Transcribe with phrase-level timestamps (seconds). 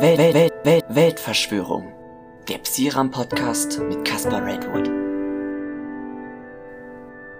[0.00, 1.92] Welt, Welt, Welt, Welt, Weltverschwörung.
[2.48, 4.90] Der Psiram-Podcast mit Caspar Redwood.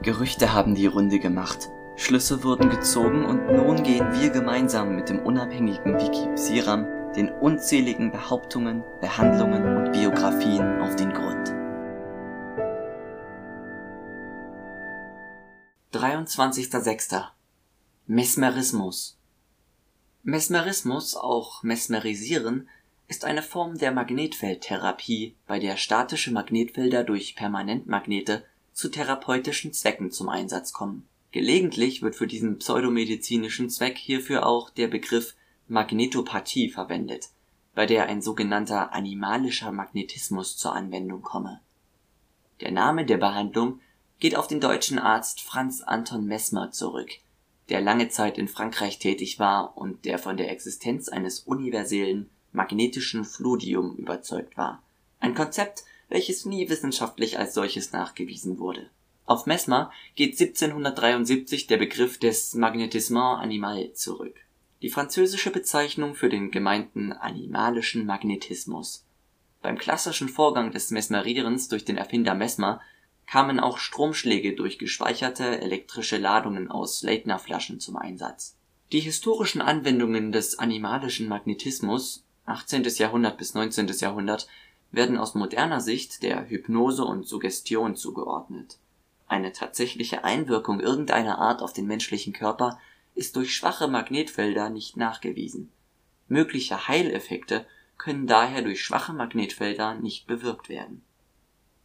[0.00, 1.68] Gerüchte haben die Runde gemacht.
[1.96, 8.10] Schlüsse wurden gezogen und nun gehen wir gemeinsam mit dem unabhängigen Wiki Psiram den unzähligen
[8.10, 11.52] Behauptungen, Behandlungen und Biografien auf den Grund.
[15.92, 17.22] 23.06.
[18.06, 19.15] Mesmerismus
[20.28, 22.68] Mesmerismus, auch Mesmerisieren,
[23.06, 30.28] ist eine Form der Magnetfeldtherapie, bei der statische Magnetfelder durch Permanentmagnete zu therapeutischen Zwecken zum
[30.28, 31.06] Einsatz kommen.
[31.30, 35.36] Gelegentlich wird für diesen pseudomedizinischen Zweck hierfür auch der Begriff
[35.68, 37.28] Magnetopathie verwendet,
[37.76, 41.60] bei der ein sogenannter animalischer Magnetismus zur Anwendung komme.
[42.60, 43.78] Der Name der Behandlung
[44.18, 47.10] geht auf den deutschen Arzt Franz Anton Mesmer zurück,
[47.68, 53.24] der lange Zeit in Frankreich tätig war und der von der Existenz eines universellen magnetischen
[53.24, 54.82] Fludium überzeugt war,
[55.20, 58.88] ein Konzept, welches nie wissenschaftlich als solches nachgewiesen wurde.
[59.24, 64.36] Auf Mesmer geht 1773 der Begriff des Magnétisme animal zurück,
[64.82, 69.04] die französische Bezeichnung für den gemeinten animalischen Magnetismus.
[69.62, 72.80] Beim klassischen Vorgang des Mesmerierens durch den Erfinder Mesmer
[73.26, 78.56] kamen auch Stromschläge durch gespeicherte elektrische Ladungen aus Leitnerflaschen zum Einsatz.
[78.92, 82.84] Die historischen Anwendungen des animalischen Magnetismus (18.
[82.84, 83.88] Jahrhundert bis 19.
[83.98, 84.46] Jahrhundert)
[84.92, 88.78] werden aus moderner Sicht der Hypnose und Suggestion zugeordnet.
[89.26, 92.78] Eine tatsächliche Einwirkung irgendeiner Art auf den menschlichen Körper
[93.16, 95.72] ist durch schwache Magnetfelder nicht nachgewiesen.
[96.28, 97.66] Mögliche Heileffekte
[97.98, 101.02] können daher durch schwache Magnetfelder nicht bewirkt werden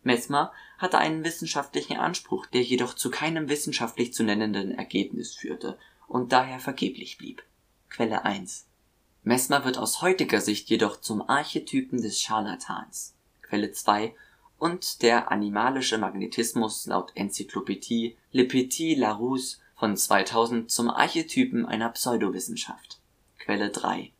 [0.03, 6.31] Mesmer hatte einen wissenschaftlichen Anspruch, der jedoch zu keinem wissenschaftlich zu nennenden Ergebnis führte und
[6.31, 7.43] daher vergeblich blieb.
[7.89, 8.67] Quelle 1
[9.23, 13.15] Mesmer wird aus heutiger Sicht jedoch zum Archetypen des Scharlatans.
[13.43, 14.15] Quelle 2
[14.57, 22.99] und der animalische Magnetismus laut Enzyklopädie Le Petit Larousse von 2000 zum Archetypen einer Pseudowissenschaft.
[23.37, 24.11] Quelle 3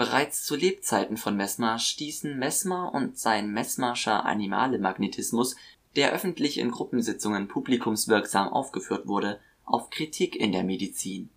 [0.00, 5.56] Bereits zu Lebzeiten von Mesmer stießen Mesmer und sein Mesmerscher Animale-Magnetismus,
[5.94, 11.28] der öffentlich in Gruppensitzungen publikumswirksam aufgeführt wurde, auf Kritik in der Medizin.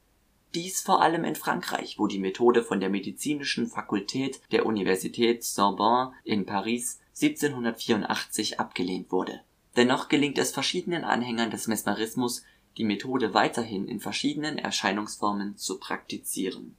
[0.56, 6.13] Dies vor allem in Frankreich, wo die Methode von der medizinischen Fakultät der Universität Sorbonne
[6.24, 9.41] in Paris 1784 abgelehnt wurde.
[9.75, 12.44] Dennoch gelingt es verschiedenen Anhängern des Mesmerismus,
[12.78, 16.78] die Methode weiterhin in verschiedenen Erscheinungsformen zu praktizieren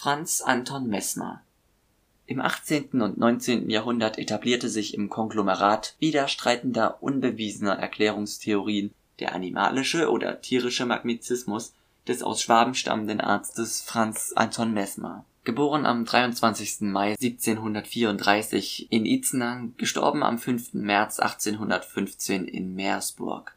[0.00, 1.42] Franz Anton Mesmer
[2.26, 3.02] Im 18.
[3.02, 3.68] und 19.
[3.68, 11.72] Jahrhundert etablierte sich im Konglomerat widerstreitender unbewiesener Erklärungstheorien der animalische oder tierische Magnetismus
[12.06, 16.82] des aus Schwaben stammenden Arztes Franz Anton Mesmer geboren am 23.
[16.82, 20.74] Mai 1734 in Itzenang, gestorben am 5.
[20.74, 23.56] März 1815 in Meersburg.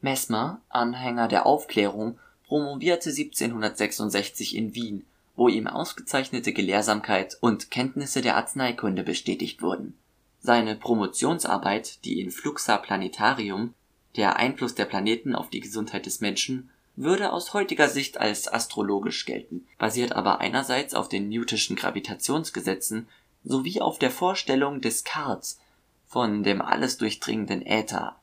[0.00, 5.04] Mesmer, Anhänger der Aufklärung, promovierte 1766 in Wien
[5.42, 9.98] wo ihm ausgezeichnete Gelehrsamkeit und Kenntnisse der Arzneikunde bestätigt wurden.
[10.38, 13.74] Seine Promotionsarbeit, die in Fluxa Planetarium
[14.14, 19.24] Der Einfluss der Planeten auf die Gesundheit des Menschen würde aus heutiger Sicht als astrologisch
[19.24, 23.08] gelten, basiert aber einerseits auf den Newtonschen Gravitationsgesetzen
[23.42, 25.58] sowie auf der Vorstellung Descartes
[26.06, 28.14] von dem alles durchdringenden Äther.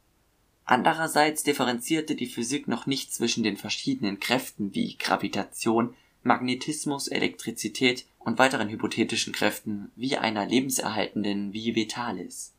[0.63, 8.37] Andererseits differenzierte die Physik noch nicht zwischen den verschiedenen Kräften wie Gravitation Magnetismus, Elektrizität und
[8.39, 12.53] weiteren hypothetischen Kräften wie einer lebenserhaltenden Vie Vitalis.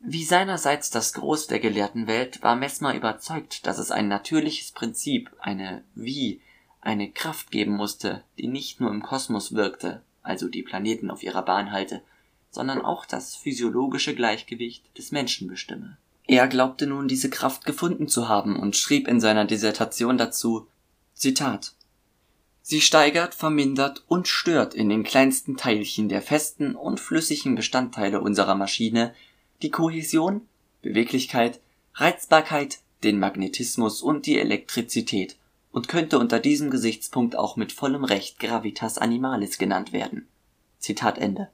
[0.00, 5.30] Wie seinerseits das Gros der gelehrten Welt war Mesmer überzeugt, dass es ein natürliches Prinzip,
[5.40, 6.40] eine Vie,
[6.80, 11.42] eine Kraft geben musste, die nicht nur im Kosmos wirkte, also die Planeten auf ihrer
[11.42, 12.02] Bahn halte,
[12.50, 15.98] sondern auch das physiologische Gleichgewicht des Menschen bestimme.
[16.26, 20.66] Er glaubte nun diese Kraft gefunden zu haben und schrieb in seiner Dissertation dazu
[21.12, 21.74] Zitat
[22.70, 28.54] Sie steigert, vermindert und stört in den kleinsten Teilchen der festen und flüssigen Bestandteile unserer
[28.54, 29.12] Maschine
[29.60, 30.42] die Kohäsion,
[30.80, 31.58] Beweglichkeit,
[31.94, 35.36] Reizbarkeit, den Magnetismus und die Elektrizität
[35.72, 40.28] und könnte unter diesem Gesichtspunkt auch mit vollem Recht Gravitas Animalis genannt werden.
[40.78, 41.48] Zitat Ende.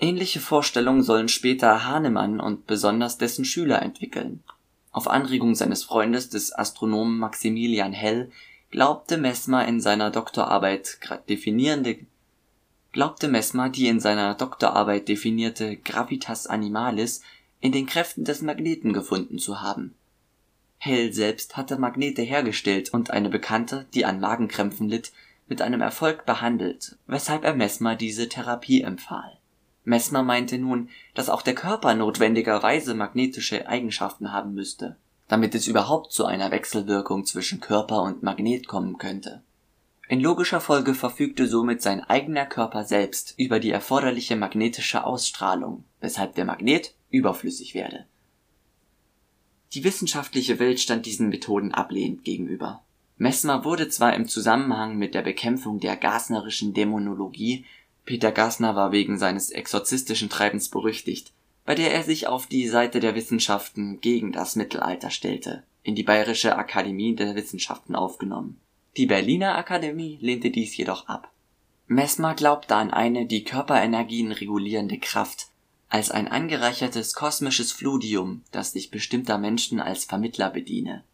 [0.00, 4.42] Ähnliche Vorstellungen sollen später Hahnemann und besonders dessen Schüler entwickeln.
[4.90, 8.32] Auf Anregung seines Freundes des Astronomen Maximilian Hell
[8.74, 10.98] glaubte Mesmer in seiner Doktorarbeit
[11.28, 11.98] definierende
[12.90, 17.22] glaubte Mesmer die in seiner Doktorarbeit definierte Gravitas animalis
[17.60, 19.94] in den Kräften des Magneten gefunden zu haben.
[20.78, 25.12] Hell selbst hatte Magnete hergestellt und eine Bekannte, die an Magenkrämpfen litt,
[25.46, 29.38] mit einem Erfolg behandelt, weshalb er Mesmer diese Therapie empfahl.
[29.84, 34.96] Mesmer meinte nun, dass auch der Körper notwendigerweise magnetische Eigenschaften haben müsste,
[35.28, 39.42] damit es überhaupt zu einer Wechselwirkung zwischen Körper und Magnet kommen könnte.
[40.08, 46.34] In logischer Folge verfügte somit sein eigener Körper selbst über die erforderliche magnetische Ausstrahlung, weshalb
[46.34, 48.06] der Magnet überflüssig werde.
[49.72, 52.82] Die wissenschaftliche Welt stand diesen Methoden ablehnend gegenüber.
[53.16, 57.64] Mesmer wurde zwar im Zusammenhang mit der Bekämpfung der Gasnerischen Dämonologie
[58.04, 61.32] Peter Gasner war wegen seines exorzistischen Treibens berüchtigt,
[61.64, 66.02] bei der er sich auf die Seite der Wissenschaften gegen das Mittelalter stellte, in die
[66.02, 68.60] Bayerische Akademie der Wissenschaften aufgenommen.
[68.96, 71.30] Die Berliner Akademie lehnte dies jedoch ab.
[71.86, 75.48] Mesmer glaubte an eine die Körperenergien regulierende Kraft,
[75.88, 81.04] als ein angereichertes kosmisches Fludium, das sich bestimmter Menschen als Vermittler bediene.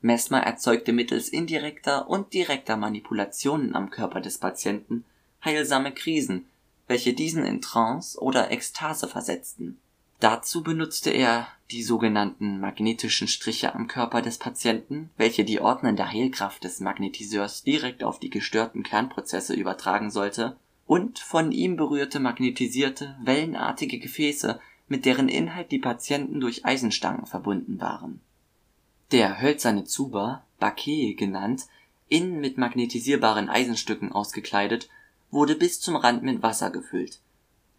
[0.00, 5.04] Mesmer erzeugte mittels indirekter und direkter Manipulationen am Körper des Patienten
[5.44, 6.46] heilsame Krisen,
[6.88, 9.78] welche diesen in Trance oder Ekstase versetzten.
[10.20, 16.64] Dazu benutzte er die sogenannten magnetischen Striche am Körper des Patienten, welche die ordnende Heilkraft
[16.64, 20.56] des Magnetiseurs direkt auf die gestörten Kernprozesse übertragen sollte,
[20.86, 24.58] und von ihm berührte magnetisierte, wellenartige Gefäße,
[24.88, 28.20] mit deren Inhalt die Patienten durch Eisenstangen verbunden waren.
[29.12, 31.66] Der hölzerne Zuber, Baquet genannt,
[32.08, 34.88] innen mit magnetisierbaren Eisenstücken ausgekleidet
[35.30, 37.20] wurde bis zum Rand mit Wasser gefüllt.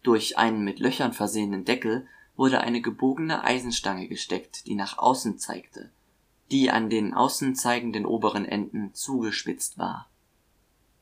[0.02, 2.06] Durch einen mit Löchern versehenen Deckel
[2.36, 5.90] wurde eine gebogene Eisenstange gesteckt, die nach außen zeigte,
[6.50, 10.08] die an den außen zeigenden oberen Enden zugespitzt war.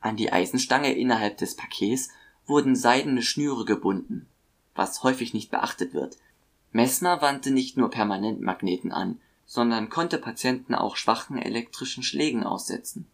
[0.00, 2.08] An die Eisenstange innerhalb des Pakets
[2.46, 4.26] wurden seidene Schnüre gebunden,
[4.74, 6.16] was häufig nicht beachtet wird.
[6.72, 13.06] Messmer wandte nicht nur Permanentmagneten an, sondern konnte Patienten auch schwachen elektrischen Schlägen aussetzen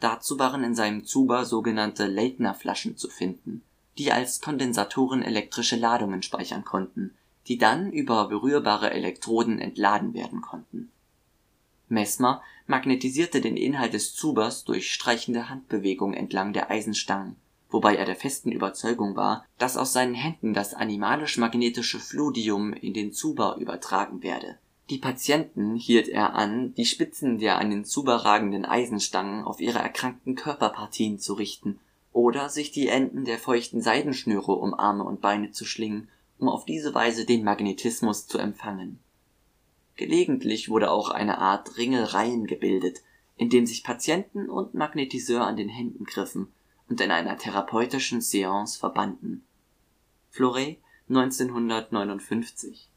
[0.00, 3.62] Dazu waren in seinem Zuber sogenannte Leitner-Flaschen zu finden,
[3.98, 7.14] die als Kondensatoren elektrische Ladungen speichern konnten,
[7.46, 10.90] die dann über berührbare Elektroden entladen werden konnten.
[11.88, 17.36] Mesmer magnetisierte den Inhalt des Zubers durch streichende Handbewegungen entlang der Eisenstangen,
[17.68, 23.12] wobei er der festen Überzeugung war, dass aus seinen Händen das animalisch-magnetische Fludium in den
[23.12, 24.58] Zuber übertragen werde
[24.90, 29.78] die Patienten hielt er an, die Spitzen der an den Zuber ragenden Eisenstangen auf ihre
[29.78, 31.78] erkrankten Körperpartien zu richten
[32.12, 36.08] oder sich die Enden der feuchten Seidenschnüre um Arme und Beine zu schlingen,
[36.38, 38.98] um auf diese Weise den Magnetismus zu empfangen.
[39.94, 43.02] Gelegentlich wurde auch eine Art Ringelreihen gebildet,
[43.36, 46.48] in dem sich Patienten und Magnetiseur an den Händen griffen
[46.88, 49.44] und in einer therapeutischen Seance verbanden.
[50.30, 50.78] Fleury
[51.08, 52.89] 1959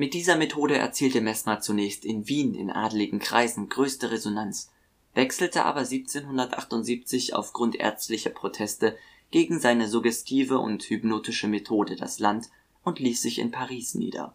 [0.00, 4.70] mit dieser Methode erzielte Mesmer zunächst in Wien in adeligen Kreisen größte Resonanz,
[5.12, 8.96] wechselte aber 1778 aufgrund ärztlicher Proteste
[9.30, 12.48] gegen seine suggestive und hypnotische Methode das Land
[12.82, 14.34] und ließ sich in Paris nieder.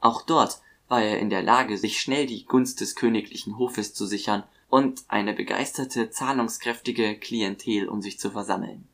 [0.00, 4.06] Auch dort war er in der Lage, sich schnell die Gunst des königlichen Hofes zu
[4.06, 8.88] sichern und eine begeisterte, zahlungskräftige Klientel um sich zu versammeln.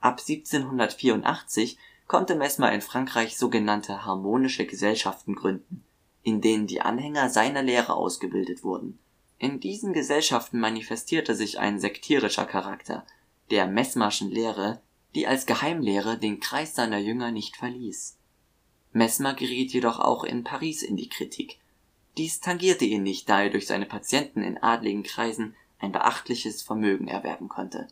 [0.00, 1.78] Ab 1784
[2.12, 5.82] konnte Mesmer in Frankreich sogenannte harmonische Gesellschaften gründen,
[6.22, 8.98] in denen die Anhänger seiner Lehre ausgebildet wurden.
[9.38, 13.06] In diesen Gesellschaften manifestierte sich ein sektierischer Charakter
[13.50, 14.82] der Mesmerschen Lehre,
[15.14, 18.18] die als Geheimlehre den Kreis seiner Jünger nicht verließ.
[18.92, 21.60] Mesmer geriet jedoch auch in Paris in die Kritik.
[22.18, 27.08] Dies tangierte ihn nicht, da er durch seine Patienten in adligen Kreisen ein beachtliches Vermögen
[27.08, 27.88] erwerben konnte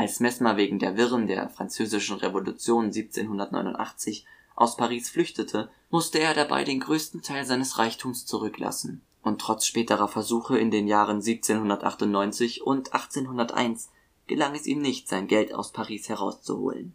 [0.00, 4.24] als Mesmer wegen der Wirren der Französischen Revolution 1789
[4.56, 10.08] aus Paris flüchtete, musste er dabei den größten Teil seines Reichtums zurücklassen, und trotz späterer
[10.08, 13.90] Versuche in den Jahren 1798 und 1801
[14.26, 16.94] gelang es ihm nicht, sein Geld aus Paris herauszuholen.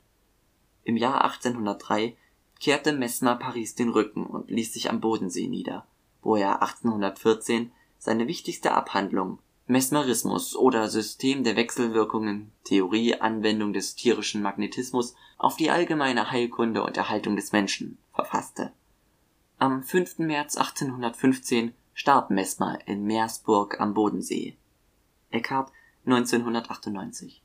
[0.83, 2.17] Im Jahr 1803
[2.59, 5.85] kehrte Mesmer Paris den Rücken und ließ sich am Bodensee nieder,
[6.23, 14.43] wo er 1814 seine wichtigste Abhandlung Mesmerismus oder System der Wechselwirkungen, Theorie, Anwendung des tierischen
[14.43, 18.73] Magnetismus auf die allgemeine Heilkunde und Erhaltung des Menschen verfasste.
[19.57, 20.19] Am 5.
[20.19, 24.55] März 1815 starb Mesmer in Meersburg am Bodensee.
[25.31, 25.71] Eckhart
[26.05, 27.41] 1998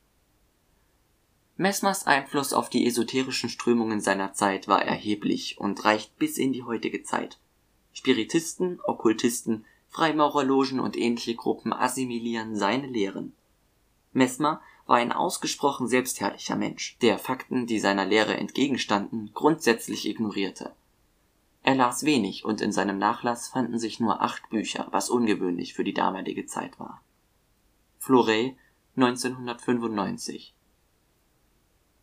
[1.57, 6.65] Mesmers Einfluss auf die esoterischen Strömungen seiner Zeit war erheblich und reicht bis in die
[6.65, 7.39] heutige Zeit.
[7.93, 13.35] Spiritisten, Okkultisten Freimaurerlogen und ähnliche Gruppen assimilieren seine Lehren.
[14.12, 20.73] Mesmer war ein ausgesprochen selbstherrlicher Mensch, der Fakten, die seiner Lehre entgegenstanden, grundsätzlich ignorierte.
[21.62, 25.85] Er las wenig und in seinem Nachlass fanden sich nur acht Bücher, was ungewöhnlich für
[25.85, 27.02] die damalige Zeit war.
[27.99, 28.56] Fleury
[28.97, 30.54] 1995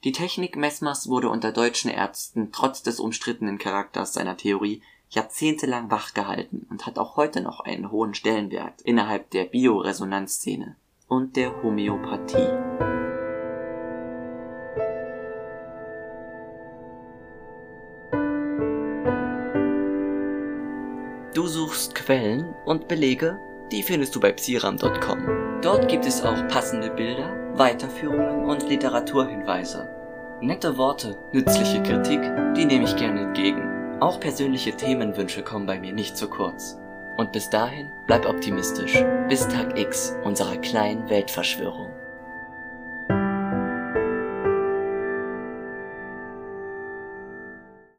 [0.03, 6.67] Die Technik Mesmers wurde unter deutschen Ärzten trotz des umstrittenen Charakters seiner Theorie jahrzehntelang wachgehalten
[6.69, 10.75] und hat auch heute noch einen hohen Stellenwert innerhalb der Bioresonanzszene
[11.07, 12.77] und der Homöopathie.
[21.33, 23.39] Du suchst Quellen und Belege?
[23.71, 25.59] Die findest du bei psiram.com.
[25.61, 29.87] Dort gibt es auch passende Bilder, Weiterführungen und Literaturhinweise.
[30.41, 32.21] Nette Worte, nützliche Kritik,
[32.55, 33.76] die nehme ich gerne entgegen.
[33.99, 36.77] Auch persönliche Themenwünsche kommen bei mir nicht zu kurz.
[37.17, 38.93] Und bis dahin bleib optimistisch.
[39.27, 41.96] Bis Tag X unserer kleinen Weltverschwörung.